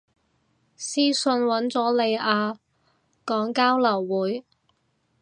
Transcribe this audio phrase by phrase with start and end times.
[0.75, 2.57] 私訊搵咗你啊，
[3.23, 4.43] 講交流會